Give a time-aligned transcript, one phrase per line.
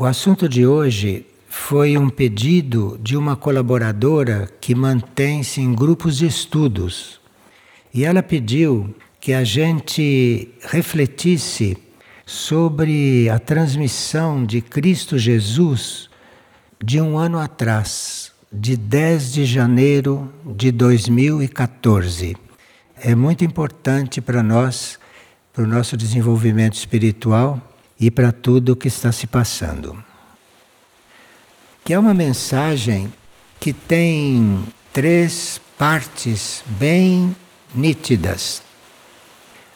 [0.00, 6.26] O assunto de hoje foi um pedido de uma colaboradora que mantém-se em grupos de
[6.26, 7.20] estudos.
[7.92, 11.76] E ela pediu que a gente refletisse
[12.24, 16.08] sobre a transmissão de Cristo Jesus
[16.82, 22.38] de um ano atrás, de 10 de janeiro de 2014.
[22.96, 24.98] É muito importante para nós,
[25.52, 27.69] para o nosso desenvolvimento espiritual
[28.00, 30.02] e para tudo o que está se passando.
[31.84, 33.12] Que é uma mensagem
[33.60, 37.36] que tem três partes bem
[37.74, 38.62] nítidas.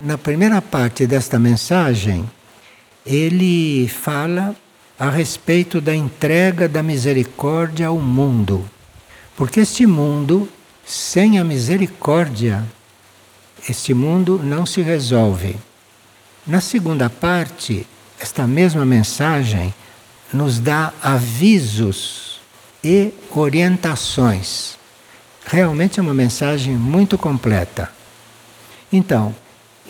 [0.01, 2.29] Na primeira parte desta mensagem,
[3.05, 4.57] ele fala
[4.99, 8.69] a respeito da entrega da misericórdia ao mundo.
[9.37, 10.49] Porque este mundo,
[10.85, 12.65] sem a misericórdia,
[13.69, 15.57] este mundo não se resolve.
[16.47, 17.87] Na segunda parte,
[18.19, 19.75] esta mesma mensagem
[20.33, 22.41] nos dá avisos
[22.83, 24.77] e orientações.
[25.47, 27.91] Realmente é uma mensagem muito completa.
[28.93, 29.35] Então,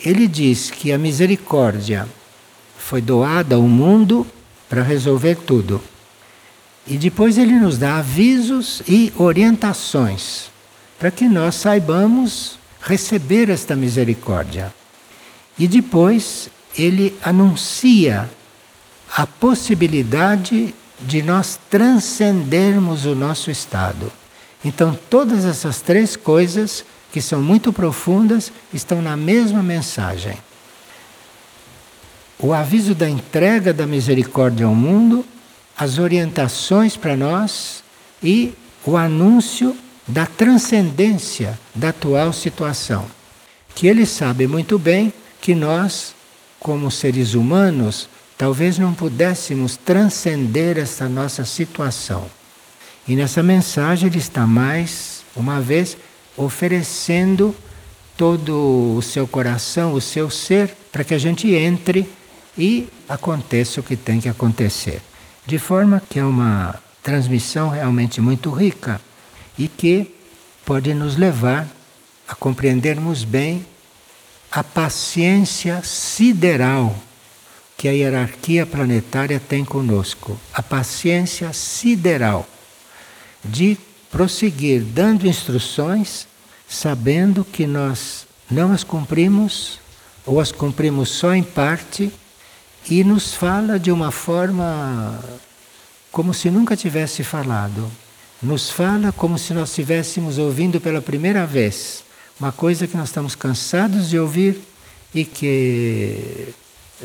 [0.03, 2.07] ele diz que a misericórdia
[2.77, 4.27] foi doada ao mundo
[4.69, 5.81] para resolver tudo.
[6.87, 10.51] E depois ele nos dá avisos e orientações
[10.99, 14.73] para que nós saibamos receber esta misericórdia.
[15.57, 18.29] E depois ele anuncia
[19.15, 24.11] a possibilidade de nós transcendermos o nosso estado.
[24.63, 30.37] Então, todas essas três coisas, que são muito profundas, estão na mesma mensagem.
[32.39, 35.25] O aviso da entrega da misericórdia ao mundo,
[35.77, 37.83] as orientações para nós
[38.21, 38.53] e
[38.85, 39.75] o anúncio
[40.07, 43.05] da transcendência da atual situação.
[43.73, 46.14] Que ele sabe muito bem que nós
[46.65, 52.25] como seres humanos, talvez não pudéssemos transcender essa nossa situação.
[53.07, 55.95] E nessa mensagem ele está mais uma vez
[56.35, 57.55] oferecendo
[58.17, 62.09] todo o seu coração, o seu ser, para que a gente entre
[62.57, 65.03] e aconteça o que tem que acontecer.
[65.45, 68.99] De forma que é uma transmissão realmente muito rica
[69.55, 70.11] e que
[70.65, 71.67] pode nos levar
[72.27, 73.63] a compreendermos bem
[74.55, 76.95] a paciência sideral
[77.77, 80.39] que a hierarquia planetária tem conosco.
[80.53, 82.47] A paciência sideral
[83.43, 83.77] de
[84.09, 86.25] prosseguir dando instruções,
[86.69, 89.77] sabendo que nós não as cumprimos
[90.25, 92.09] ou as cumprimos só em parte
[92.89, 95.21] e nos fala de uma forma
[96.13, 97.91] como se nunca tivesse falado.
[98.41, 102.04] Nos fala como se nós estivéssemos ouvindo pela primeira vez
[102.39, 104.61] uma coisa que nós estamos cansados de ouvir
[105.13, 106.53] e que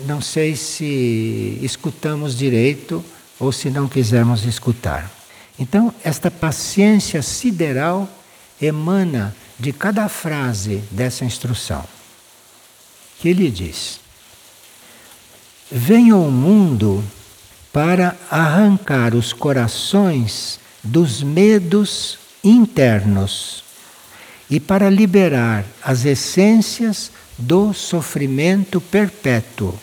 [0.04, 3.04] não sei se escutamos direito
[3.38, 5.10] ou se não quisermos escutar.
[5.58, 8.08] Então, esta paciência sideral
[8.60, 11.84] emana de cada frase dessa instrução.
[13.18, 14.00] Que ele diz:
[15.70, 17.04] Venha ao mundo
[17.72, 23.62] para arrancar os corações dos medos internos
[24.50, 29.78] e para liberar as essências do sofrimento perpétuo.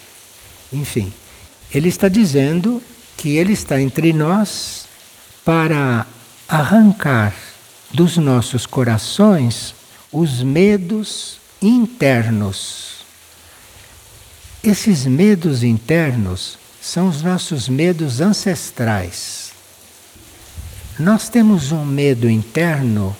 [0.71, 1.13] Enfim,
[1.73, 2.81] ele está dizendo
[3.15, 4.85] que ele está entre nós
[5.45, 6.05] para
[6.47, 7.33] arrancar
[7.91, 9.73] dos nossos corações
[10.11, 12.97] os medos internos.
[14.63, 19.51] Esses medos internos são os nossos medos ancestrais.
[20.99, 23.15] Nós temos um medo interno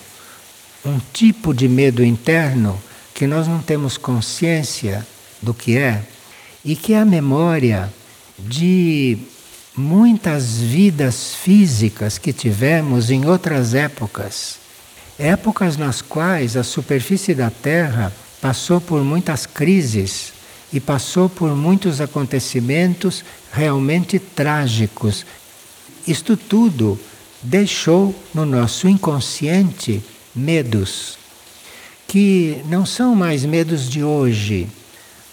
[0.88, 2.80] um tipo de medo interno
[3.14, 5.06] que nós não temos consciência
[5.42, 6.02] do que é
[6.64, 7.92] e que é a memória
[8.38, 9.18] de
[9.76, 14.58] muitas vidas físicas que tivemos em outras épocas.
[15.18, 20.32] Épocas nas quais a superfície da Terra passou por muitas crises
[20.72, 25.26] e passou por muitos acontecimentos realmente trágicos.
[26.06, 26.98] Isto tudo
[27.42, 30.02] deixou no nosso inconsciente
[30.38, 31.18] medos,
[32.06, 34.68] que não são mais medos de hoje,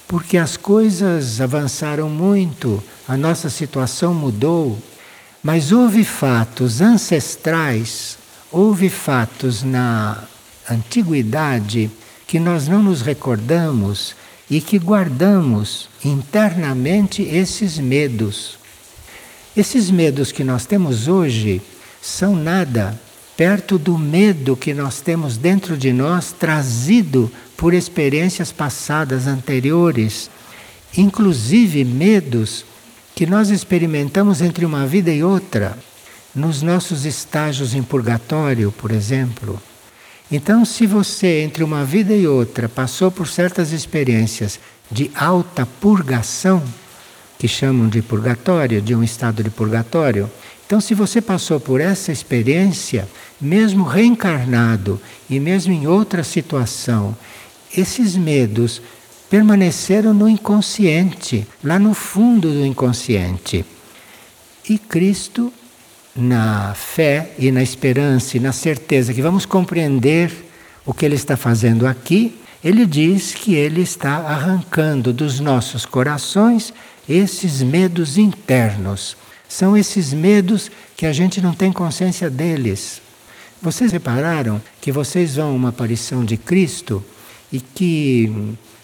[0.08, 4.78] porque as coisas avançaram muito, a nossa situação mudou,
[5.44, 8.18] mas houve fatos ancestrais,
[8.52, 10.24] houve fatos na
[10.70, 11.90] antiguidade
[12.28, 14.16] que nós não nos recordamos
[14.50, 18.58] e que guardamos internamente esses medos.
[19.56, 21.62] Esses medos que nós temos hoje
[22.02, 23.00] são nada
[23.38, 30.30] perto do medo que nós temos dentro de nós, trazido por experiências passadas anteriores,
[30.98, 32.66] inclusive medos
[33.14, 35.78] que nós experimentamos entre uma vida e outra,
[36.34, 39.62] nos nossos estágios em purgatório, por exemplo.
[40.32, 44.60] Então, se você, entre uma vida e outra, passou por certas experiências
[44.92, 46.64] de alta purgação,
[47.38, 50.30] que chamam de purgatório, de um estado de purgatório,
[50.66, 53.08] então, se você passou por essa experiência,
[53.40, 55.00] mesmo reencarnado
[55.30, 57.16] e mesmo em outra situação,
[57.76, 58.82] esses medos
[59.30, 63.66] permaneceram no inconsciente, lá no fundo do inconsciente.
[64.70, 65.52] E Cristo
[66.16, 70.32] na fé e na esperança e na certeza que vamos compreender
[70.86, 76.74] o que ele está fazendo aqui, ele diz que ele está arrancando dos nossos corações
[77.08, 79.18] esses medos internos.
[79.48, 83.02] São esses medos que a gente não tem consciência deles.
[83.66, 87.04] Vocês repararam que vocês vão a uma aparição de Cristo
[87.52, 88.32] e que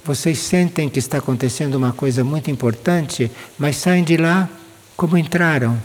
[0.04, 3.30] vocês sentem que está acontecendo uma coisa muito importante,
[3.60, 4.50] mas saem de lá
[4.98, 5.78] como entraram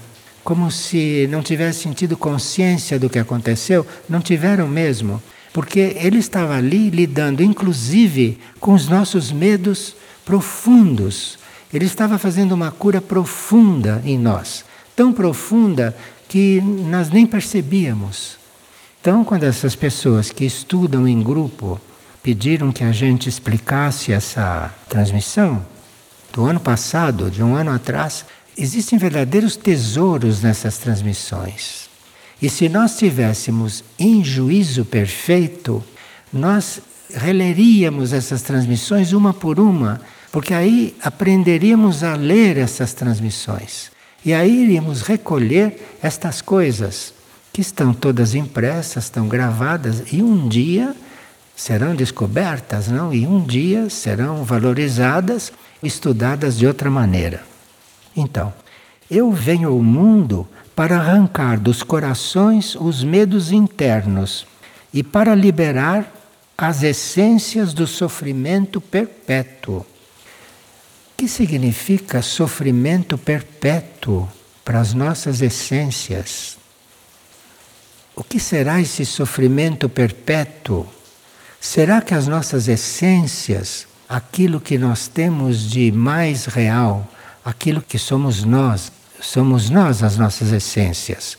[0.43, 5.23] como se não tivessem tido consciência do que aconteceu, não tiveram mesmo,
[5.53, 9.95] porque ele estava ali lidando inclusive com os nossos medos
[10.25, 11.39] profundos.
[11.71, 14.65] Ele estava fazendo uma cura profunda em nós,
[14.97, 15.95] tão profunda
[16.27, 18.46] que nós nem percebíamos.
[19.07, 21.81] Então, quando essas pessoas que estudam em grupo
[22.25, 25.65] pediram que a gente explicasse essa transmissão,
[26.33, 28.27] do ano passado, de um ano atrás,
[28.59, 31.91] Existem verdadeiros tesouros nessas transmissões.
[32.41, 35.85] E se nós tivéssemos em juízo perfeito,
[36.33, 36.81] nós
[37.13, 40.01] releríamos essas transmissões uma por uma,
[40.33, 43.91] porque aí aprenderíamos a ler essas transmissões.
[44.25, 47.13] E aí iríamos recolher estas coisas
[47.57, 50.95] que estão todas impressas, estão gravadas e um dia
[51.57, 53.15] serão descobertas, não?
[53.15, 55.51] E um dia serão valorizadas,
[55.83, 57.43] estudadas de outra maneira.
[58.15, 58.53] Então,
[59.11, 64.47] eu venho ao mundo para arrancar dos corações os medos internos
[64.93, 66.13] e para liberar
[66.59, 69.79] as essências do sofrimento perpétuo.
[69.79, 69.87] O
[71.17, 74.29] que significa sofrimento perpétuo
[74.63, 76.59] para as nossas essências?
[78.17, 80.87] O que será esse sofrimento perpétuo?
[81.61, 87.07] Será que as nossas essências, aquilo que nós temos de mais real,
[87.47, 88.91] aquilo que somos nós.
[89.21, 91.39] Somos nós as nossas essências.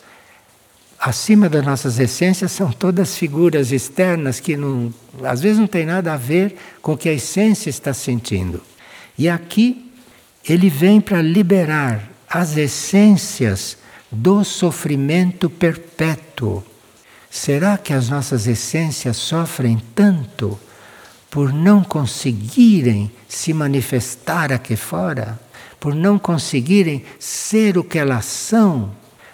[0.98, 4.92] Acima das nossas essências são todas figuras externas que não,
[5.24, 8.64] às vezes não tem nada a ver com o que a essência está sentindo.
[9.18, 9.92] E aqui
[10.48, 13.77] ele vem para liberar as essências
[14.12, 16.64] do sofrimento perpétuo.
[17.30, 20.58] Será que as nossas essências sofrem tanto
[21.30, 25.40] por não conseguirem se manifestar aqui fora?
[25.80, 28.92] por não conseguirem ser o que elas são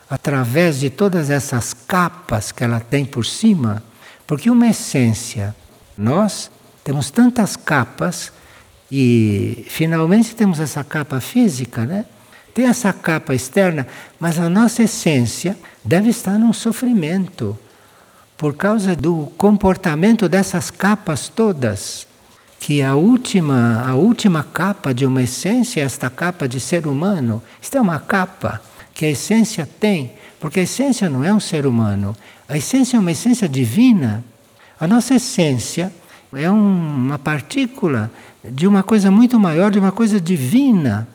[0.09, 3.81] através de todas essas capas que ela tem por cima,
[4.27, 5.55] porque uma essência,
[5.97, 6.51] nós
[6.83, 8.31] temos tantas capas
[8.91, 12.05] e finalmente temos essa capa física, né?
[12.53, 13.87] Tem essa capa externa,
[14.19, 17.57] mas a nossa essência deve estar num sofrimento
[18.37, 22.07] por causa do comportamento dessas capas todas
[22.63, 27.43] que a última, a última capa de uma essência é esta capa de ser humano.
[27.61, 28.61] Isto é uma capa
[28.93, 32.15] que a essência tem, porque a essência não é um ser humano.
[32.47, 34.23] A essência é uma essência divina.
[34.79, 35.91] A nossa essência
[36.31, 38.09] é uma partícula
[38.41, 41.05] de uma coisa muito maior, de uma coisa divina.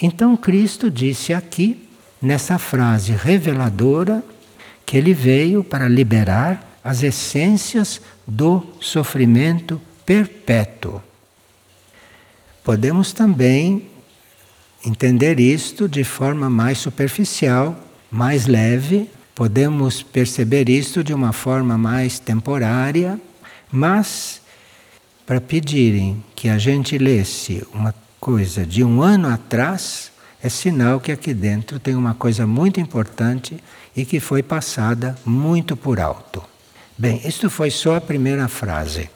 [0.00, 1.88] Então Cristo disse aqui,
[2.22, 4.22] nessa frase reveladora,
[4.86, 11.02] que ele veio para liberar as essências do sofrimento perpétuo.
[12.64, 13.86] Podemos também
[14.84, 17.78] entender isto de forma mais superficial,
[18.10, 23.20] mais leve, podemos perceber isto de uma forma mais temporária,
[23.70, 24.40] mas
[25.26, 30.10] para pedirem que a gente lesse uma coisa de um ano atrás,
[30.42, 33.62] é sinal que aqui dentro tem uma coisa muito importante
[33.96, 36.42] e que foi passada muito por alto.
[36.96, 39.10] Bem, isto foi só a primeira frase.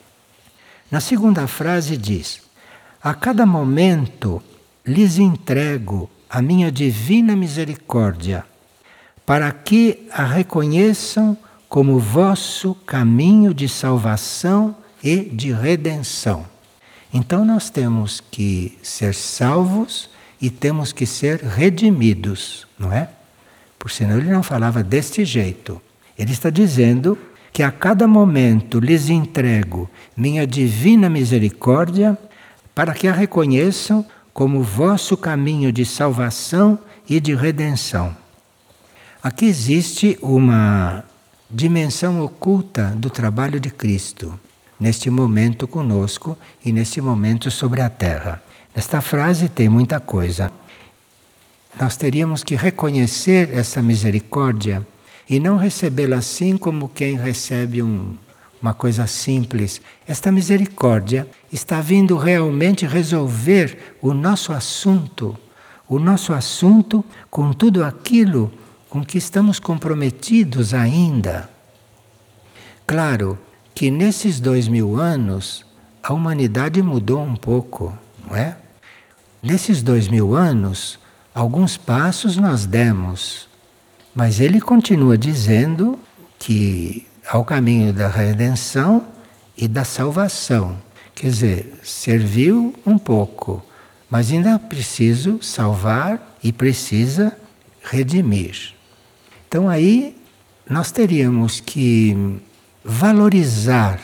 [0.90, 2.42] Na segunda frase diz:
[3.02, 4.42] A cada momento
[4.84, 8.44] lhes entrego a minha divina misericórdia,
[9.24, 11.36] para que a reconheçam
[11.68, 16.51] como vosso caminho de salvação e de redenção.
[17.12, 20.08] Então nós temos que ser salvos
[20.40, 23.08] e temos que ser redimidos, não é?
[23.78, 25.80] Por senão ele não falava deste jeito.
[26.18, 27.18] Ele está dizendo
[27.52, 32.16] que a cada momento lhes entrego minha divina misericórdia,
[32.74, 36.78] para que a reconheçam como vosso caminho de salvação
[37.08, 38.16] e de redenção.
[39.22, 41.04] Aqui existe uma
[41.50, 44.38] dimensão oculta do trabalho de Cristo,
[44.82, 48.42] neste momento conosco e neste momento sobre a terra.
[48.74, 50.50] Nesta frase tem muita coisa.
[51.80, 54.84] Nós teríamos que reconhecer essa misericórdia
[55.30, 58.16] e não recebê-la assim como quem recebe um,
[58.60, 59.80] uma coisa simples.
[60.06, 65.38] Esta misericórdia está vindo realmente resolver o nosso assunto,
[65.88, 68.52] o nosso assunto com tudo aquilo
[68.90, 71.48] com que estamos comprometidos ainda.
[72.84, 73.38] Claro
[73.74, 75.64] que nesses dois mil anos
[76.02, 78.56] a humanidade mudou um pouco, não é?
[79.42, 80.98] Nesses dois mil anos,
[81.34, 83.48] alguns passos nós demos,
[84.14, 85.98] mas ele continua dizendo
[86.38, 89.06] que ao caminho da redenção
[89.56, 90.76] e da salvação.
[91.14, 93.64] Quer dizer, serviu um pouco,
[94.10, 97.36] mas ainda preciso salvar e precisa
[97.82, 98.74] redimir.
[99.48, 100.16] Então aí
[100.68, 102.40] nós teríamos que
[102.84, 104.00] valorizar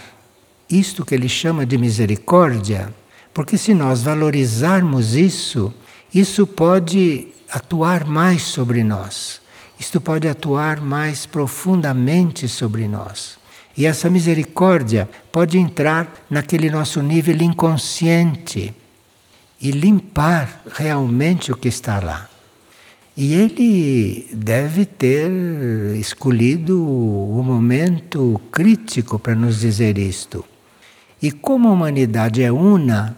[0.70, 2.92] isto que ele chama de misericórdia,
[3.32, 5.72] porque se nós valorizarmos isso,
[6.12, 9.40] isso pode atuar mais sobre nós.
[9.78, 13.38] Isto pode atuar mais profundamente sobre nós.
[13.76, 18.74] E essa misericórdia pode entrar naquele nosso nível inconsciente
[19.60, 22.28] e limpar realmente o que está lá.
[23.20, 25.28] E ele deve ter
[25.98, 30.44] escolhido o momento crítico para nos dizer isto.
[31.20, 33.16] E como a humanidade é una,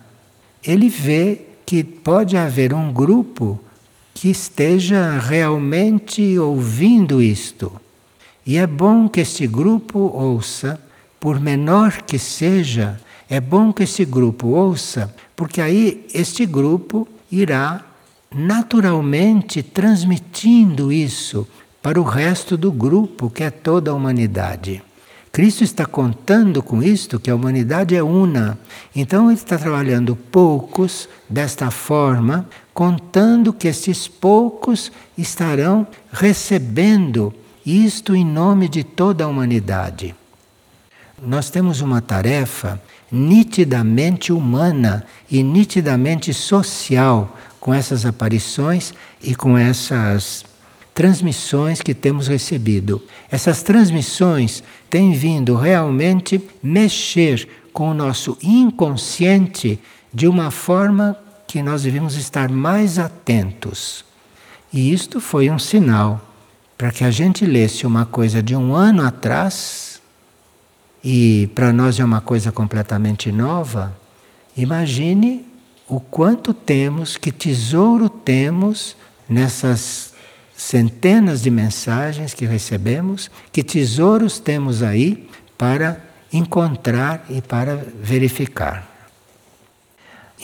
[0.64, 3.60] ele vê que pode haver um grupo
[4.14, 7.70] que esteja realmente ouvindo isto.
[8.46, 10.80] E é bom que este grupo ouça,
[11.20, 17.84] por menor que seja, é bom que este grupo ouça, porque aí este grupo irá
[18.34, 21.46] naturalmente transmitindo isso
[21.82, 24.82] para o resto do grupo, que é toda a humanidade.
[25.32, 28.58] Cristo está contando com isto que a humanidade é una.
[28.94, 37.32] Então ele está trabalhando poucos desta forma, contando que estes poucos estarão recebendo
[37.64, 40.14] isto em nome de toda a humanidade.
[41.22, 42.80] Nós temos uma tarefa
[43.12, 50.44] nitidamente humana e nitidamente social com essas aparições e com essas
[50.94, 53.02] transmissões que temos recebido.
[53.30, 59.78] Essas transmissões têm vindo realmente mexer com o nosso inconsciente
[60.12, 64.04] de uma forma que nós devemos estar mais atentos.
[64.72, 66.20] E isto foi um sinal
[66.76, 70.00] para que a gente lesse uma coisa de um ano atrás
[71.02, 73.96] e para nós é uma coisa completamente nova.
[74.56, 75.44] Imagine
[75.90, 78.96] o quanto temos, que tesouro temos
[79.28, 80.14] nessas
[80.56, 85.28] centenas de mensagens que recebemos, que tesouros temos aí
[85.58, 86.00] para
[86.32, 88.88] encontrar e para verificar.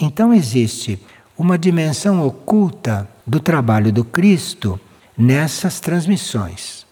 [0.00, 0.98] Então existe
[1.38, 4.80] uma dimensão oculta do trabalho do Cristo
[5.16, 6.84] nessas transmissões.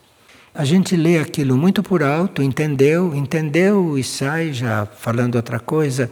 [0.54, 6.08] A gente lê aquilo muito por alto, entendeu, entendeu e sai já falando outra coisa,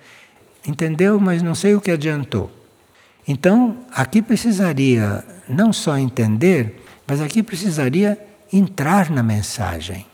[0.66, 2.50] entendeu, mas não sei o que adiantou.
[3.26, 8.18] Então, aqui precisaria não só entender, mas aqui precisaria
[8.52, 10.06] entrar na mensagem.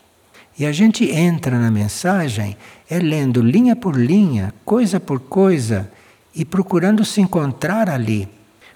[0.57, 2.57] E a gente entra na mensagem
[2.89, 5.89] é lendo linha por linha, coisa por coisa,
[6.35, 8.27] e procurando se encontrar ali.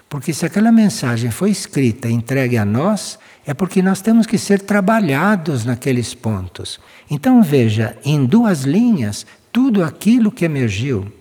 [0.08, 4.38] Porque se aquela mensagem foi escrita e entregue a nós, é porque nós temos que
[4.38, 6.80] ser trabalhados naqueles pontos.
[7.10, 11.12] Então veja, em duas linhas, tudo aquilo que emergiu.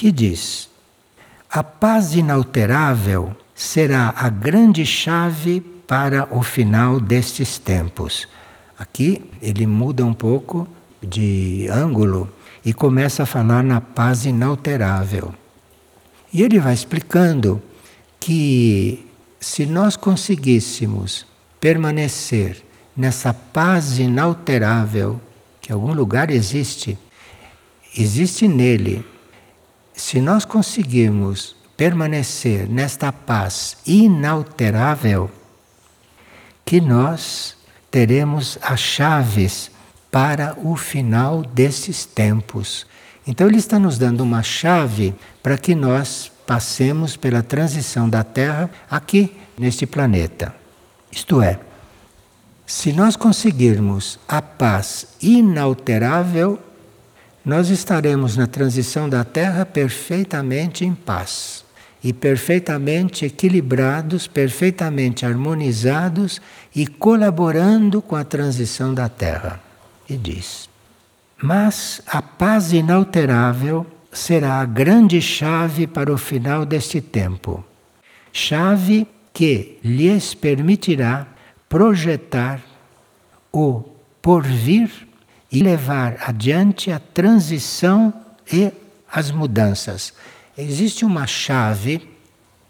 [0.00, 0.70] Que diz:
[1.50, 8.26] a paz inalterável será a grande chave para o final destes tempos.
[8.78, 10.66] Aqui ele muda um pouco
[11.02, 12.32] de ângulo
[12.64, 15.34] e começa a falar na paz inalterável.
[16.32, 17.60] E ele vai explicando
[18.18, 19.06] que
[19.38, 21.26] se nós conseguíssemos
[21.60, 22.64] permanecer
[22.96, 25.20] nessa paz inalterável,
[25.60, 26.96] que em algum lugar existe,
[27.94, 29.04] existe nele,
[30.00, 35.30] se nós conseguirmos permanecer nesta paz inalterável,
[36.64, 37.54] que nós
[37.90, 39.70] teremos as chaves
[40.10, 42.86] para o final desses tempos.
[43.26, 48.70] Então, ele está nos dando uma chave para que nós passemos pela transição da Terra
[48.90, 50.54] aqui neste planeta.
[51.12, 51.60] Isto é,
[52.66, 56.58] se nós conseguirmos a paz inalterável,
[57.44, 61.64] nós estaremos na transição da Terra perfeitamente em paz.
[62.02, 66.40] e perfeitamente equilibrados, perfeitamente harmonizados
[66.74, 69.60] e colaborando com a transição da Terra.
[70.08, 70.66] E diz:
[71.42, 77.62] Mas a paz inalterável será a grande chave para o final deste tempo.
[78.32, 81.26] Chave que lhes permitirá
[81.68, 82.60] projetar
[83.52, 83.82] o
[84.22, 84.90] porvir
[85.50, 88.12] e levar adiante a transição
[88.52, 88.72] e
[89.10, 90.12] as mudanças.
[90.56, 92.08] Existe uma chave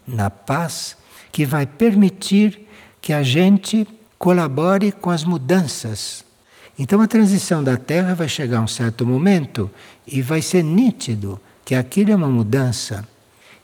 [0.07, 0.97] na paz
[1.31, 2.67] que vai permitir
[3.01, 6.23] que a gente colabore com as mudanças.
[6.77, 9.69] Então a transição da Terra vai chegar a um certo momento
[10.05, 13.07] e vai ser nítido que aquilo é uma mudança.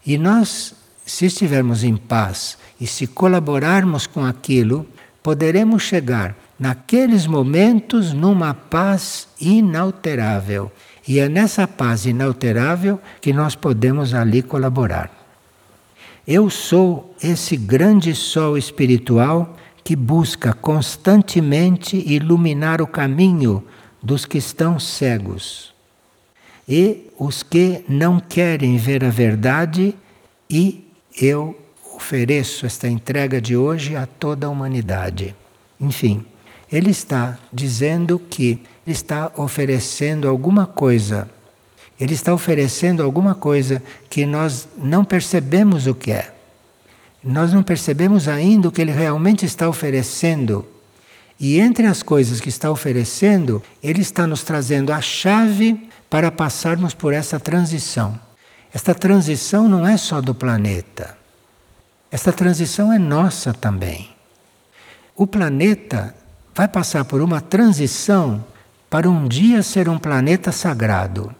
[0.05, 0.73] E nós,
[1.05, 4.87] se estivermos em paz e se colaborarmos com aquilo,
[5.21, 10.71] poderemos chegar naqueles momentos numa paz inalterável.
[11.07, 15.11] E é nessa paz inalterável que nós podemos ali colaborar.
[16.27, 23.63] Eu sou esse grande sol espiritual que busca constantemente iluminar o caminho
[24.03, 25.73] dos que estão cegos
[26.67, 29.95] e os que não querem ver a verdade,
[30.49, 30.85] e
[31.19, 31.57] eu
[31.95, 35.33] ofereço esta entrega de hoje a toda a humanidade.
[35.79, 36.25] Enfim,
[36.71, 41.29] ele está dizendo que está oferecendo alguma coisa.
[41.99, 46.33] Ele está oferecendo alguma coisa que nós não percebemos o que é.
[47.23, 50.65] Nós não percebemos ainda o que ele realmente está oferecendo.
[51.39, 56.93] E entre as coisas que está oferecendo, ele está nos trazendo a chave para passarmos
[56.93, 58.19] por essa transição.
[58.73, 61.17] Esta transição não é só do planeta.
[62.11, 64.09] Esta transição é nossa também.
[65.15, 66.15] O planeta
[66.57, 68.43] vai passar por uma transição
[68.89, 71.31] para um dia ser um planeta sagrado.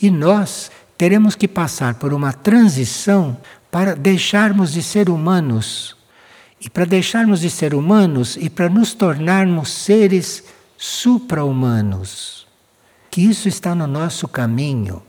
[0.00, 3.36] E nós teremos que passar por uma transição
[3.68, 5.96] para deixarmos de ser humanos.
[6.60, 10.44] E para deixarmos de ser humanos e para nos tornarmos seres
[10.78, 12.46] supra-humanos.
[13.10, 15.02] Que isso está no nosso caminho.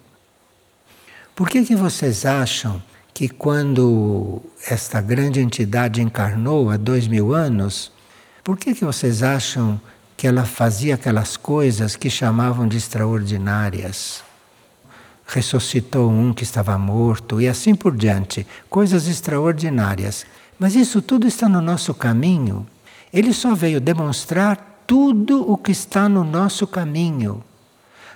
[1.36, 2.82] Por que, que vocês acham
[3.14, 7.92] que quando esta grande entidade encarnou há dois mil anos,
[8.44, 9.80] por que, que vocês acham
[10.22, 14.24] que ela fazia aquelas coisas que chamavam de extraordinárias.
[15.26, 20.24] Ressuscitou um que estava morto e assim por diante, coisas extraordinárias.
[20.60, 22.68] Mas isso tudo está no nosso caminho.
[23.12, 27.44] Ele só veio demonstrar tudo o que está no nosso caminho.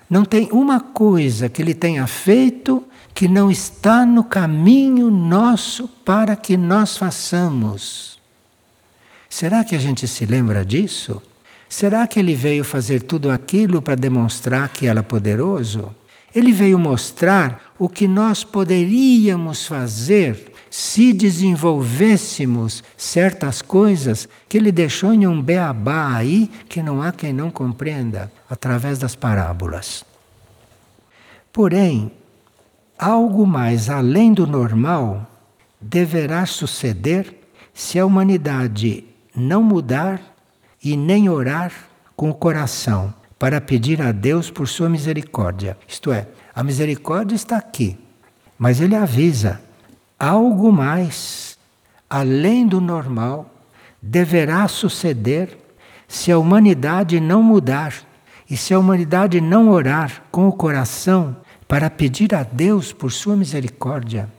[0.08, 2.84] Não tem uma coisa que ele tenha feito
[3.16, 8.14] que não está no caminho nosso para que nós façamos.
[9.36, 11.21] Será que a gente se lembra disso?
[11.67, 15.93] Será que ele veio fazer tudo aquilo para demonstrar que era poderoso?
[16.34, 25.13] Ele veio mostrar o que nós poderíamos fazer se desenvolvêssemos certas coisas que ele deixou
[25.13, 30.06] em um beabá aí que não há quem não compreenda através das parábolas.
[31.52, 32.10] Porém,
[32.98, 35.30] algo mais além do normal
[35.82, 37.36] deverá suceder
[37.74, 39.04] se a humanidade
[39.36, 40.21] não mudar
[40.84, 41.71] e nem orar
[42.15, 45.78] com o coração para pedir a Deus por sua misericórdia.
[45.88, 47.98] Isto é, a misericórdia está aqui,
[48.58, 49.62] mas ele avisa:
[50.19, 51.58] algo mais,
[52.10, 53.50] além do normal,
[54.02, 55.58] deverá suceder
[56.08, 57.93] se a humanidade não mudar
[58.50, 61.36] e se a humanidade não orar com o coração
[61.67, 64.30] para pedir a Deus por sua misericórdia.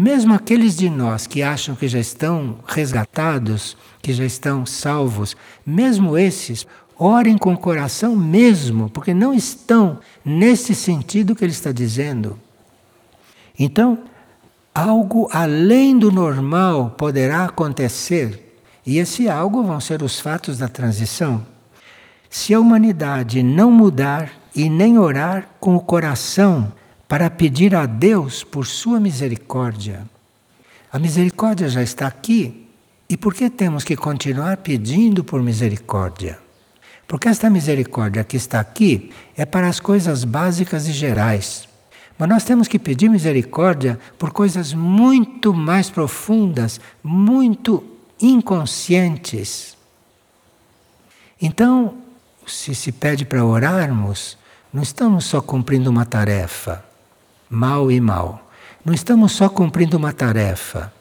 [0.00, 5.36] Mesmo aqueles de nós que acham que já estão resgatados, que já estão salvos,
[5.66, 6.66] mesmo esses,
[6.98, 12.40] orem com o coração mesmo, porque não estão nesse sentido que ele está dizendo.
[13.58, 13.98] Então,
[14.74, 21.46] algo além do normal poderá acontecer, e esse algo vão ser os fatos da transição.
[22.30, 26.72] Se a humanidade não mudar e nem orar com o coração
[27.10, 30.08] para pedir a Deus por sua misericórdia.
[30.92, 32.68] A misericórdia já está aqui.
[33.08, 36.38] E por que temos que continuar pedindo por misericórdia?
[37.08, 41.68] Porque esta misericórdia que está aqui é para as coisas básicas e gerais.
[42.16, 47.82] Mas nós temos que pedir misericórdia por coisas muito mais profundas, muito
[48.22, 49.76] inconscientes.
[51.42, 51.96] Então,
[52.46, 54.38] se se pede para orarmos,
[54.72, 56.88] não estamos só cumprindo uma tarefa
[57.50, 58.50] mal e mal.
[58.84, 60.92] Não estamos só cumprindo uma tarefa.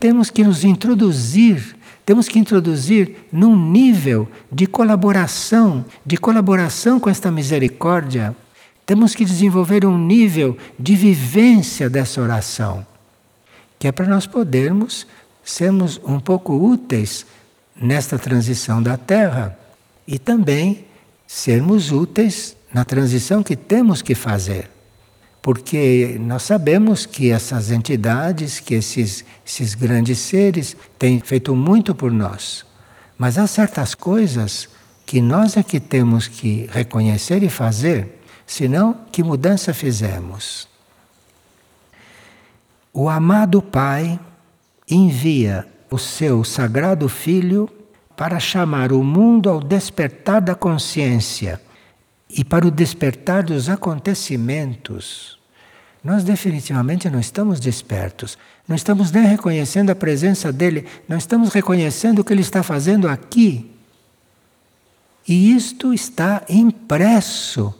[0.00, 7.30] Temos que nos introduzir, temos que introduzir num nível de colaboração, de colaboração com esta
[7.30, 8.34] misericórdia.
[8.86, 12.86] Temos que desenvolver um nível de vivência dessa oração.
[13.78, 15.06] que é para nós podermos
[15.42, 17.24] sermos um pouco úteis
[17.74, 19.58] nesta transição da Terra
[20.06, 20.84] e também
[21.26, 24.68] sermos úteis na transição que temos que fazer.
[25.42, 32.12] Porque nós sabemos que essas entidades, que esses, esses grandes seres têm feito muito por
[32.12, 32.66] nós.
[33.16, 34.68] Mas há certas coisas
[35.06, 40.68] que nós é que temos que reconhecer e fazer, senão que mudança fizemos?
[42.92, 44.20] O amado Pai
[44.88, 47.68] envia o seu sagrado Filho
[48.16, 51.60] para chamar o mundo ao despertar da consciência
[52.36, 55.38] e para o despertar dos acontecimentos.
[56.02, 62.20] Nós definitivamente não estamos despertos, não estamos nem reconhecendo a presença dele, não estamos reconhecendo
[62.20, 63.70] o que ele está fazendo aqui.
[65.28, 67.74] E isto está impresso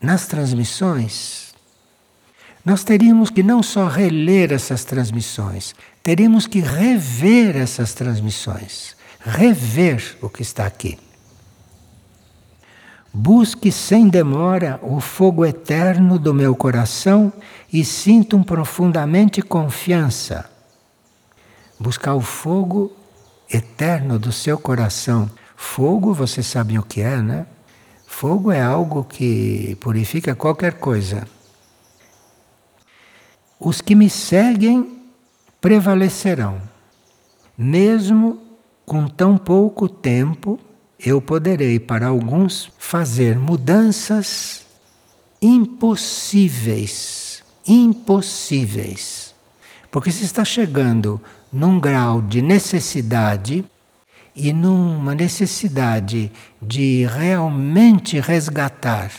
[0.00, 1.54] nas transmissões.
[2.64, 10.28] Nós teríamos que não só reler essas transmissões, teríamos que rever essas transmissões, rever o
[10.28, 10.98] que está aqui.
[13.18, 17.32] Busque sem demora o fogo eterno do meu coração
[17.72, 20.50] e sintam profundamente confiança.
[21.80, 22.92] Buscar o fogo
[23.50, 25.30] eterno do seu coração.
[25.56, 27.46] Fogo, vocês sabem o que é, né?
[28.06, 31.26] Fogo é algo que purifica qualquer coisa.
[33.58, 35.00] Os que me seguem
[35.58, 36.60] prevalecerão,
[37.56, 38.42] mesmo
[38.84, 40.60] com tão pouco tempo
[40.98, 44.64] eu poderei, para alguns, fazer mudanças
[45.40, 47.44] impossíveis.
[47.66, 49.34] Impossíveis.
[49.90, 51.20] Porque se está chegando
[51.52, 53.64] num grau de necessidade
[54.34, 59.10] e numa necessidade de realmente resgatar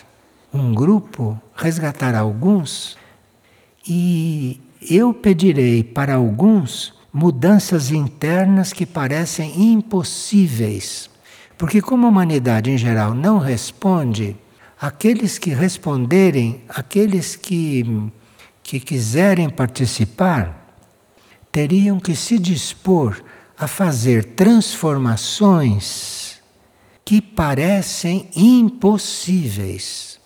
[0.54, 2.98] um grupo, resgatar alguns,
[3.88, 11.10] e eu pedirei para alguns mudanças internas que parecem impossíveis
[11.58, 14.36] porque, como a humanidade em geral não responde,
[14.80, 17.84] aqueles que responderem, aqueles que,
[18.62, 20.76] que quiserem participar,
[21.52, 23.20] teriam que se dispor
[23.58, 26.40] a fazer transformações
[27.04, 30.20] que parecem impossíveis.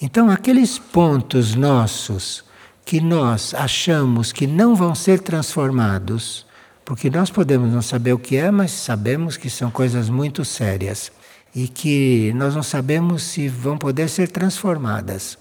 [0.00, 2.44] Então, aqueles pontos nossos
[2.84, 6.46] que nós achamos que não vão ser transformados,
[6.88, 11.12] porque nós podemos não saber o que é, mas sabemos que são coisas muito sérias
[11.54, 15.36] e que nós não sabemos se vão poder ser transformadas.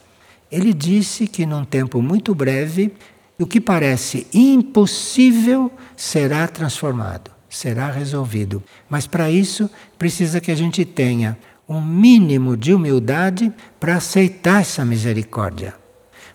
[0.52, 2.94] Ele disse que num tempo muito breve,
[3.40, 8.62] o que parece impossível será transformado, será resolvido.
[8.90, 14.84] Mas para isso precisa que a gente tenha um mínimo de humildade para aceitar essa
[14.84, 15.76] misericórdia.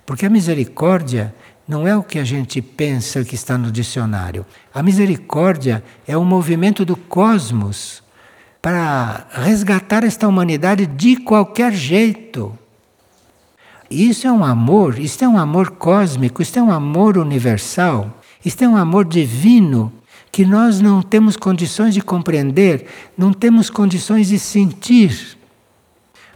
[0.07, 1.35] Porque a misericórdia
[1.67, 4.45] não é o que a gente pensa que está no dicionário.
[4.75, 8.03] A misericórdia é um movimento do cosmos
[8.61, 12.57] para resgatar esta humanidade de qualquer jeito.
[13.91, 18.63] Isso é um amor, isto é um amor cósmico, isto é um amor universal, isto
[18.65, 19.93] é um amor divino
[20.31, 22.87] que nós não temos condições de compreender,
[23.19, 25.37] não temos condições de sentir,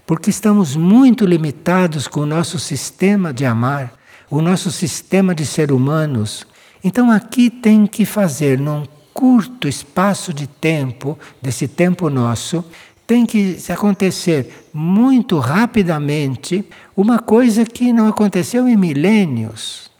[0.05, 3.95] porque estamos muito limitados com o nosso sistema de amar
[4.31, 6.47] o nosso sistema de ser humanos.
[6.83, 12.65] Então aqui tem que fazer num curto espaço de tempo, desse tempo nosso,
[13.07, 19.91] tem que acontecer muito rapidamente uma coisa que não aconteceu em milênios.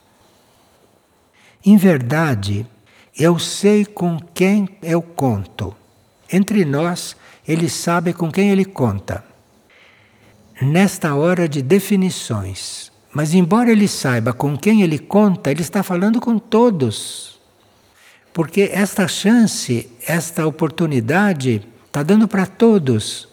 [1.65, 2.67] Em verdade,
[3.17, 5.75] eu sei com quem eu conto.
[6.31, 9.25] Entre nós, ele sabe com quem ele conta.
[10.61, 16.21] Nesta hora de definições, mas, embora ele saiba com quem ele conta, ele está falando
[16.21, 17.41] com todos.
[18.31, 23.27] Porque esta chance, esta oportunidade, está dando para todos.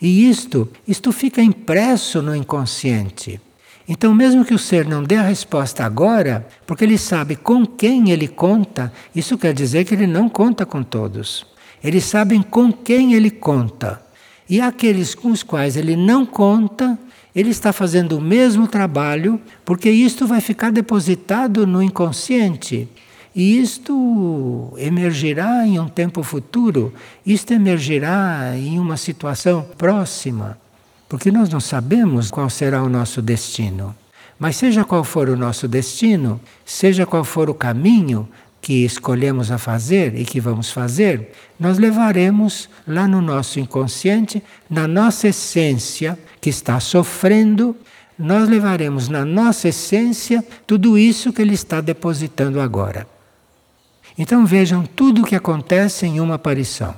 [0.00, 3.38] E isto, isto fica impresso no inconsciente.
[3.86, 8.10] Então, mesmo que o ser não dê a resposta agora, porque ele sabe com quem
[8.10, 11.44] ele conta, isso quer dizer que ele não conta com todos.
[11.84, 14.00] Eles sabem com quem ele conta.
[14.48, 16.98] E aqueles com os quais ele não conta,
[17.38, 22.88] ele está fazendo o mesmo trabalho, porque isto vai ficar depositado no inconsciente.
[23.32, 26.92] E isto emergirá em um tempo futuro,
[27.24, 30.58] isto emergirá em uma situação próxima,
[31.08, 33.94] porque nós não sabemos qual será o nosso destino.
[34.36, 38.28] Mas seja qual for o nosso destino, seja qual for o caminho,
[38.60, 44.86] que escolhemos a fazer e que vamos fazer, nós levaremos lá no nosso inconsciente, na
[44.86, 47.76] nossa essência que está sofrendo,
[48.18, 53.06] nós levaremos na nossa essência tudo isso que ele está depositando agora.
[54.18, 56.94] Então vejam tudo o que acontece em uma aparição.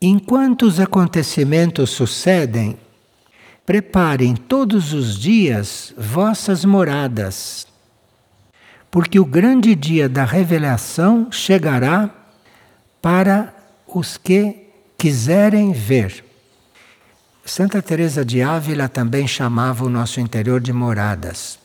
[0.00, 2.76] Enquanto os acontecimentos sucedem,
[3.64, 7.66] preparem todos os dias vossas moradas,
[8.92, 12.10] porque o grande dia da revelação chegará
[13.00, 13.54] para
[13.88, 14.66] os que
[14.98, 16.22] quiserem ver.
[17.42, 21.58] Santa Teresa de Ávila também chamava o nosso interior de moradas.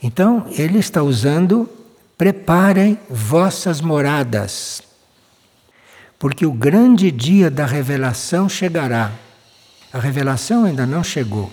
[0.00, 1.68] Então, ele está usando
[2.16, 4.80] preparem vossas moradas,
[6.16, 9.10] porque o grande dia da revelação chegará.
[9.92, 11.50] A revelação ainda não chegou.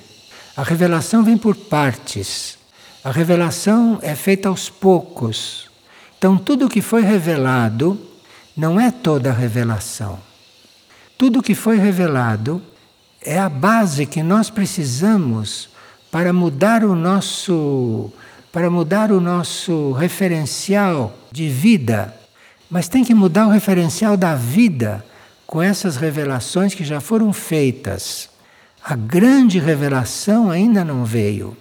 [0.56, 2.60] A revelação vem por partes.
[3.06, 5.70] A revelação é feita aos poucos.
[6.18, 8.02] Então, tudo que foi revelado
[8.58, 10.18] não é toda a revelação.
[11.15, 12.60] Tudo que foi revelado
[13.22, 15.70] é a base que nós precisamos
[16.10, 18.12] para mudar o nosso
[18.52, 22.12] para mudar o nosso referencial de vida.
[22.72, 25.06] Mas tem que mudar o referencial da vida
[25.46, 28.32] com essas revelações que já foram feitas.
[28.84, 31.56] A grande revelação ainda não veio.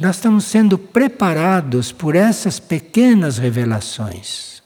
[0.00, 4.62] Nós estamos sendo preparados por essas pequenas revelações.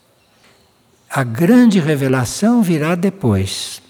[1.09, 3.81] A grande revelação virá depois,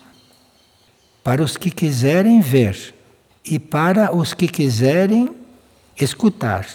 [1.23, 2.95] para os que quiserem ver
[3.45, 5.29] e para os que quiserem
[5.95, 6.67] escutar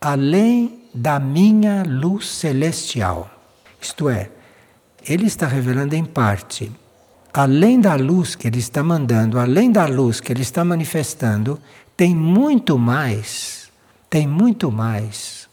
[0.00, 3.30] além da minha luz celestial.
[3.80, 4.30] Isto é,
[5.06, 6.72] ele está revelando em parte.
[7.32, 11.60] Além da luz que ele está mandando, além da luz que ele está manifestando,
[11.98, 13.68] tem muito mais.
[14.08, 15.48] Tem muito mais.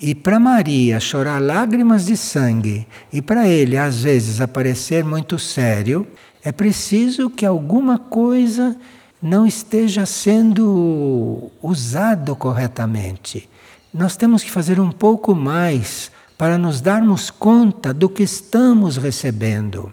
[0.00, 6.08] E para Maria chorar lágrimas de sangue e para ele às vezes aparecer muito sério,
[6.42, 8.76] é preciso que alguma coisa
[9.22, 13.48] não esteja sendo usado corretamente.
[13.92, 19.92] Nós temos que fazer um pouco mais para nos darmos conta do que estamos recebendo.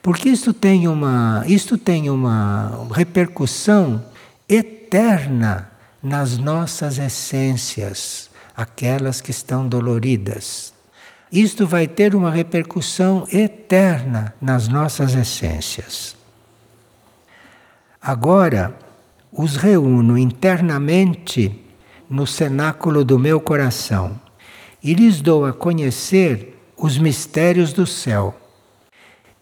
[0.00, 4.00] Porque isto tem uma, isto tem uma repercussão
[4.94, 5.68] eterna
[6.00, 10.72] nas nossas essências, aquelas que estão doloridas.
[11.32, 16.16] Isto vai ter uma repercussão eterna nas nossas essências.
[18.00, 18.72] Agora
[19.32, 21.60] os reúno internamente
[22.08, 24.20] no cenáculo do meu coração
[24.80, 28.32] e lhes dou a conhecer os mistérios do céu.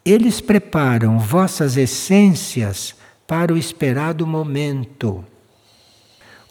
[0.02, 2.94] Eles preparam vossas essências
[3.26, 5.22] para o esperado momento.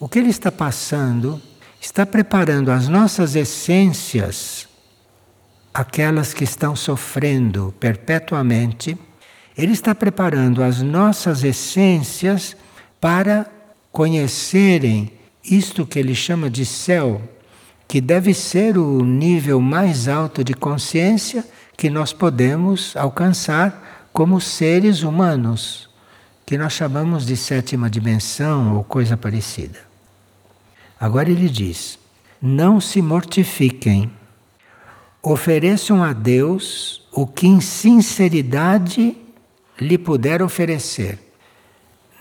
[0.02, 1.42] O que ele está passando
[1.80, 4.68] está preparando as nossas essências,
[5.74, 8.98] aquelas que estão sofrendo perpetuamente
[9.58, 12.58] ele está preparando as nossas essências
[13.00, 13.46] para
[13.92, 15.12] conhecerem
[15.44, 17.22] isto que ele chama de céu,
[17.88, 21.46] que deve ser o nível mais alto de consciência
[21.78, 25.90] que nós podemos alcançar como seres humanos,
[26.44, 29.91] que nós chamamos de sétima dimensão ou coisa parecida.
[31.02, 31.98] Agora ele diz:
[32.40, 34.12] não se mortifiquem,
[35.20, 39.18] ofereçam a Deus o que em sinceridade
[39.80, 41.18] lhe puder oferecer.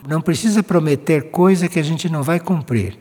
[0.08, 2.98] Não precisa prometer coisa que a gente não vai cumprir.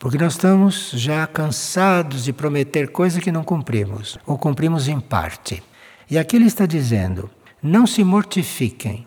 [0.00, 5.62] Porque nós estamos já cansados de prometer coisa que não cumprimos, ou cumprimos em parte.
[6.10, 7.30] E aqui ele está dizendo:
[7.62, 9.06] não se mortifiquem.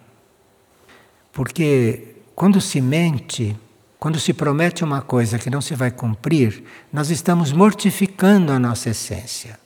[1.33, 3.57] Porque quando se mente,
[3.99, 8.89] quando se promete uma coisa que não se vai cumprir, nós estamos mortificando a nossa
[8.89, 9.59] essência.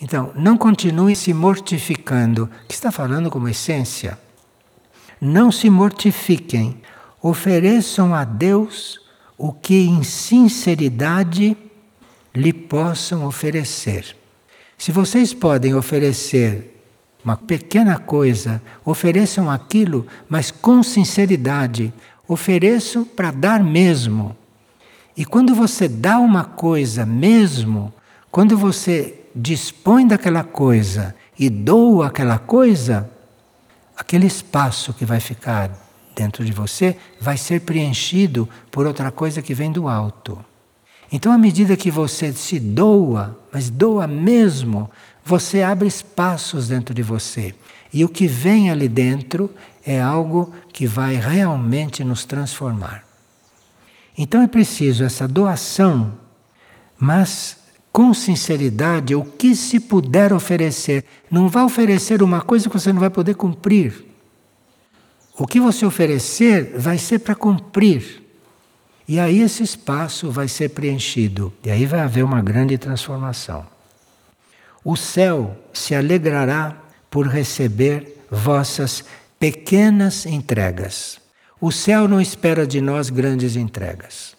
[0.00, 4.18] Então, não continue se mortificando, que está falando como essência.
[5.20, 6.80] Não se mortifiquem,
[7.20, 9.00] ofereçam a Deus
[9.36, 11.56] o que em sinceridade
[12.34, 14.16] lhe possam oferecer.
[14.78, 16.82] Se vocês podem oferecer
[17.22, 21.92] uma pequena coisa, ofereçam aquilo, mas com sinceridade.
[22.30, 24.36] Ofereçam para dar mesmo.
[25.16, 27.92] E quando você dá uma coisa mesmo,
[28.30, 33.10] quando você dispõe daquela coisa e doa aquela coisa,
[33.96, 35.72] aquele espaço que vai ficar
[36.14, 40.38] dentro de você vai ser preenchido por outra coisa que vem do alto.
[41.10, 44.88] Então, à medida que você se doa, mas doa mesmo,
[45.24, 47.52] você abre espaços dentro de você.
[47.92, 49.50] E o que vem ali dentro
[49.84, 53.04] é algo que vai realmente nos transformar.
[54.16, 56.12] Então é preciso essa doação,
[56.98, 57.56] mas
[57.92, 61.04] com sinceridade o que se puder oferecer.
[61.30, 64.04] Não vá oferecer uma coisa que você não vai poder cumprir.
[65.38, 68.22] O que você oferecer vai ser para cumprir.
[69.08, 73.66] E aí esse espaço vai ser preenchido, e aí vai haver uma grande transformação.
[74.84, 76.76] O céu se alegrará
[77.10, 79.04] por receber vossas
[79.40, 81.18] pequenas entregas.
[81.58, 84.36] O céu não espera de nós grandes entregas.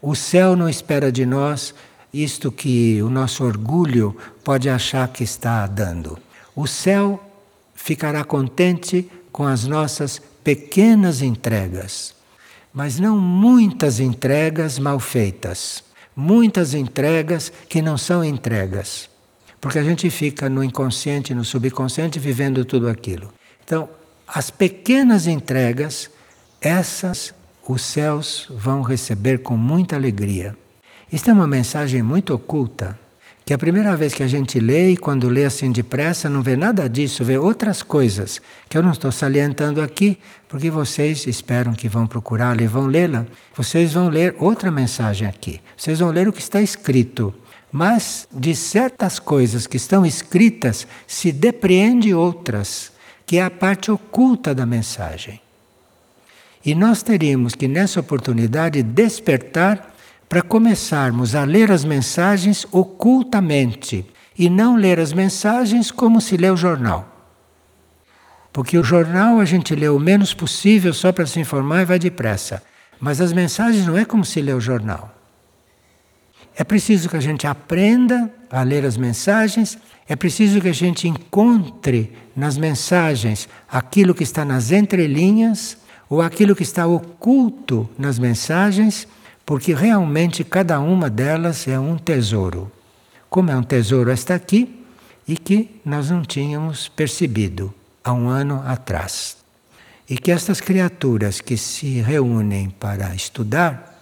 [0.00, 1.74] O céu não espera de nós
[2.14, 6.18] isto que o nosso orgulho pode achar que está dando.
[6.56, 7.22] O céu
[7.74, 12.14] ficará contente com as nossas pequenas entregas,
[12.72, 15.84] mas não muitas entregas mal feitas,
[16.16, 19.10] muitas entregas que não são entregas,
[19.60, 23.30] porque a gente fica no inconsciente, no subconsciente vivendo tudo aquilo.
[23.62, 23.88] Então,
[24.26, 26.10] as pequenas entregas,
[26.60, 27.34] essas
[27.72, 30.54] os céus vão receber com muita alegria.
[31.10, 32.98] Isto é uma mensagem muito oculta,
[33.44, 36.56] que a primeira vez que a gente lê, e quando lê assim depressa, não vê
[36.56, 41.88] nada disso, vê outras coisas, que eu não estou salientando aqui, porque vocês esperam que
[41.88, 43.26] vão procurá-la e vão lê-la.
[43.56, 45.60] Vocês vão ler outra mensagem aqui.
[45.76, 47.34] Vocês vão ler o que está escrito.
[47.70, 52.91] Mas de certas coisas que estão escritas se depreende outras,
[53.32, 55.40] que é a parte oculta da mensagem.
[56.62, 59.90] E nós teríamos que, nessa oportunidade, despertar
[60.28, 64.04] para começarmos a ler as mensagens ocultamente
[64.38, 67.08] e não ler as mensagens como se lê o jornal.
[68.52, 71.98] Porque o jornal a gente lê o menos possível só para se informar e vai
[71.98, 72.62] depressa.
[73.00, 75.10] Mas as mensagens não é como se lê o jornal.
[76.54, 79.78] É preciso que a gente aprenda a ler as mensagens,
[80.12, 86.54] é preciso que a gente encontre nas mensagens aquilo que está nas entrelinhas ou aquilo
[86.54, 89.08] que está oculto nas mensagens,
[89.46, 92.70] porque realmente cada uma delas é um tesouro.
[93.30, 94.84] Como é um tesouro esta aqui
[95.26, 97.72] e que nós não tínhamos percebido
[98.04, 99.38] há um ano atrás.
[100.06, 103.98] E que estas criaturas que se reúnem para estudar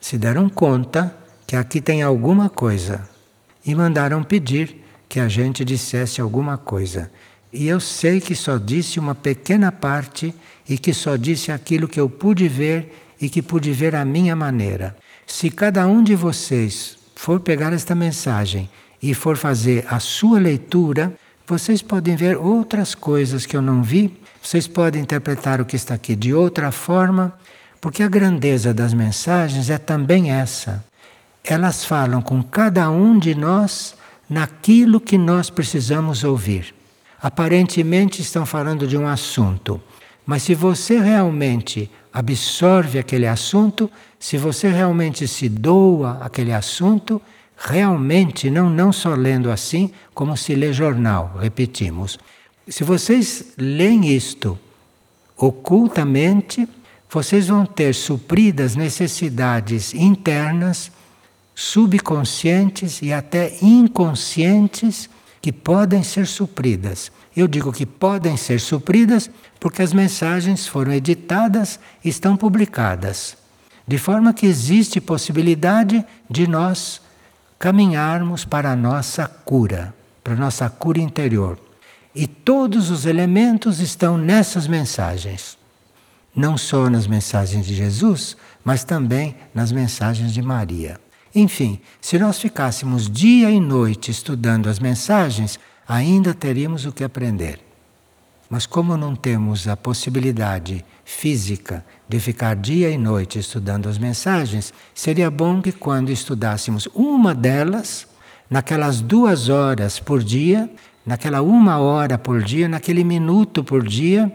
[0.00, 1.12] se deram conta
[1.48, 3.10] que aqui tem alguma coisa
[3.66, 4.81] e mandaram pedir
[5.12, 7.10] que a gente dissesse alguma coisa.
[7.52, 10.34] E eu sei que só disse uma pequena parte
[10.66, 14.34] e que só disse aquilo que eu pude ver e que pude ver à minha
[14.34, 14.96] maneira.
[15.26, 18.70] Se cada um de vocês for pegar esta mensagem
[19.02, 21.14] e for fazer a sua leitura,
[21.46, 25.92] vocês podem ver outras coisas que eu não vi, vocês podem interpretar o que está
[25.92, 27.34] aqui de outra forma,
[27.82, 30.82] porque a grandeza das mensagens é também essa.
[31.44, 33.94] Elas falam com cada um de nós
[34.32, 36.74] naquilo que nós precisamos ouvir.
[37.20, 39.80] Aparentemente estão falando de um assunto,
[40.24, 47.20] mas se você realmente absorve aquele assunto, se você realmente se doa aquele assunto,
[47.56, 52.18] realmente, não, não só lendo assim, como se lê jornal, repetimos.
[52.66, 54.58] Se vocês leem isto
[55.36, 56.68] ocultamente,
[57.10, 60.90] vocês vão ter supridas necessidades internas,
[61.54, 65.08] subconscientes e até inconscientes
[65.40, 67.10] que podem ser supridas.
[67.36, 73.36] Eu digo que podem ser supridas porque as mensagens foram editadas e estão publicadas.
[73.86, 77.00] De forma que existe possibilidade de nós
[77.58, 81.58] caminharmos para a nossa cura, para a nossa cura interior.
[82.14, 85.56] E todos os elementos estão nessas mensagens.
[86.34, 91.00] Não só nas mensagens de Jesus, mas também nas mensagens de Maria.
[91.34, 97.58] Enfim, se nós ficássemos dia e noite estudando as mensagens, ainda teríamos o que aprender.
[98.50, 104.74] Mas como não temos a possibilidade física de ficar dia e noite estudando as mensagens,
[104.94, 108.06] seria bom que quando estudássemos uma delas,
[108.50, 110.70] naquelas duas horas por dia,
[111.04, 114.30] naquela uma hora por dia, naquele minuto por dia,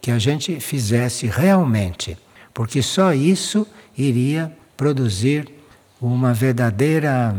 [0.00, 2.18] que a gente fizesse realmente,
[2.52, 3.64] porque só isso
[3.96, 5.61] iria produzir
[6.06, 7.34] uma verdadeira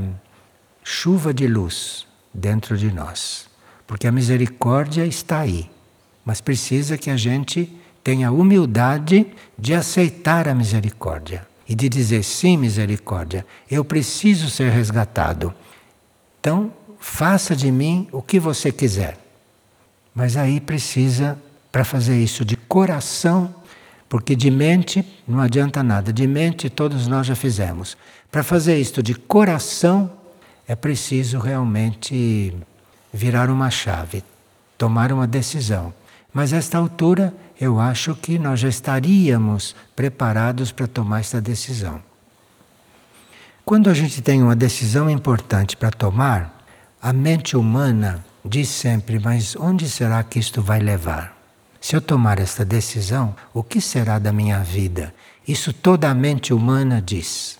[0.84, 3.47] chuva de luz dentro de nós.
[3.86, 5.69] Porque a misericórdia está aí,
[6.26, 7.71] mas precisa que a gente
[8.04, 9.27] tenha humildade
[9.58, 15.54] de aceitar a misericórdia e de dizer: sim, misericórdia, eu preciso ser resgatado.
[16.40, 19.17] Então, faça de mim o que você quiser.
[20.15, 21.37] Mas aí precisa,
[21.71, 23.54] para fazer isso de coração,
[24.13, 27.97] porque de mente não adianta nada, de mente todos nós já fizemos.
[28.31, 30.07] Para fazer isto de coração,
[30.67, 32.55] é preciso realmente
[33.11, 34.23] virar uma chave,
[34.77, 35.91] tomar uma decisão.
[36.31, 41.99] Mas a esta altura, eu acho que nós já estaríamos preparados para tomar esta decisão.
[43.65, 46.63] Quando a gente tem uma decisão importante para tomar,
[47.01, 51.33] a mente humana diz sempre: mas onde será que isto vai levar?
[51.84, 55.13] Se eu tomar esta decisão, o que será da minha vida?
[55.46, 57.60] Isso toda a mente humana diz.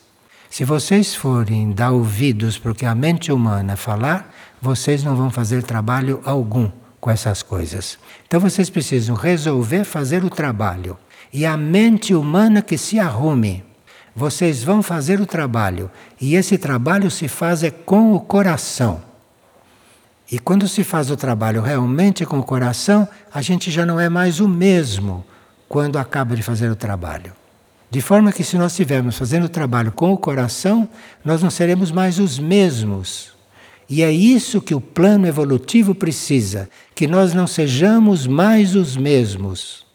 [0.50, 5.30] Se vocês forem dar ouvidos para o que a mente humana falar, vocês não vão
[5.30, 6.72] fazer trabalho algum
[7.02, 8.00] com essas coisas.
[8.26, 10.98] Então vocês precisam resolver fazer o trabalho.
[11.34, 13.62] E a mente humana que se arrume.
[14.16, 15.92] Vocês vão fazer o trabalho.
[16.22, 19.02] E esse trabalho se faz é com o coração.
[20.34, 24.10] E quando se faz o trabalho realmente com o coração, a gente já não é
[24.10, 25.24] mais o mesmo
[25.70, 27.34] quando acaba de fazer o trabalho.
[27.92, 30.90] De forma que, se nós estivermos fazendo o trabalho com o coração,
[31.24, 33.32] nós não seremos mais os mesmos.
[33.88, 39.86] E é isso que o plano evolutivo precisa: que nós não sejamos mais os mesmos.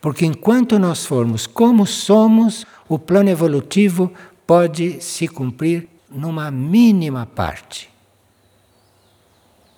[0.00, 4.10] Porque enquanto nós formos como somos, o plano evolutivo
[4.46, 7.91] pode se cumprir numa mínima parte.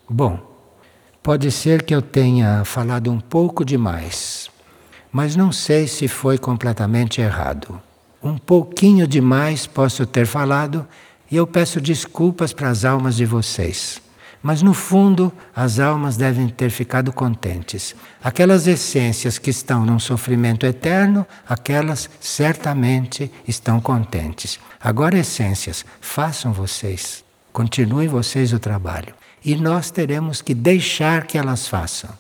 [0.09, 0.39] Bom,
[1.23, 4.51] pode ser que eu tenha falado um pouco demais
[5.15, 7.81] mas não sei se foi completamente errado.
[8.21, 10.85] Um pouquinho demais posso ter falado
[11.31, 14.03] e eu peço desculpas para as almas de vocês.
[14.43, 17.95] Mas no fundo, as almas devem ter ficado contentes.
[18.25, 24.59] Aquelas essências que estão num sofrimento eterno, aquelas certamente estão contentes.
[24.81, 29.15] Agora, essências, façam vocês, continuem vocês o trabalho.
[29.45, 32.11] E nós teremos que deixar que elas façam.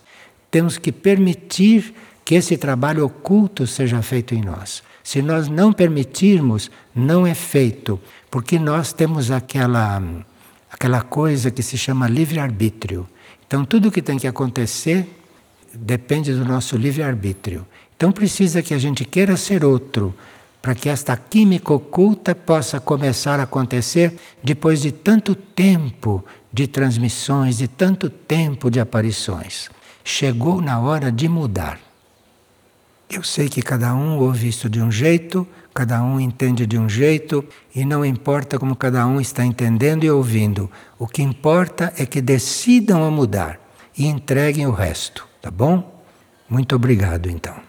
[0.50, 1.94] Temos que permitir
[2.24, 4.82] que esse trabalho oculto seja feito em nós.
[5.02, 8.00] Se nós não permitirmos, não é feito,
[8.30, 10.02] porque nós temos aquela
[10.70, 13.06] aquela coisa que se chama livre-arbítrio.
[13.46, 15.06] Então tudo que tem que acontecer
[15.72, 17.66] depende do nosso livre-arbítrio.
[17.96, 20.14] Então precisa que a gente queira ser outro,
[20.64, 27.58] para que esta química oculta possa começar a acontecer depois de tanto tempo de transmissões,
[27.58, 29.68] de tanto tempo de aparições.
[30.02, 31.78] Chegou na hora de mudar.
[33.10, 36.88] Eu sei que cada um ouve isso de um jeito, cada um entende de um
[36.88, 37.44] jeito,
[37.74, 40.70] e não importa como cada um está entendendo e ouvindo.
[40.98, 43.60] O que importa é que decidam a mudar
[43.98, 46.02] e entreguem o resto, tá bom?
[46.48, 47.63] Muito obrigado então.